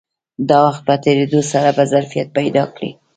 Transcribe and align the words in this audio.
د 0.47 0.49
وخت 0.65 0.81
په 0.87 0.95
تېرېدو 1.03 1.39
سره 1.51 1.69
به 1.77 1.83
ظرفیت 1.91 2.27
پیدا 2.37 2.63
کړي 2.75 2.91